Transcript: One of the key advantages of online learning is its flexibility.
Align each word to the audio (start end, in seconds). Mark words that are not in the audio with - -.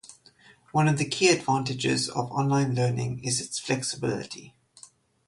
One 0.71 0.87
of 0.87 0.97
the 0.97 1.05
key 1.05 1.27
advantages 1.29 2.09
of 2.09 2.31
online 2.31 2.73
learning 2.73 3.23
is 3.23 3.39
its 3.39 3.59
flexibility. 3.59 4.55